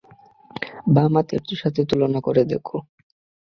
[0.93, 2.77] বাম হাতের সাথে তুলনা করে দেখো।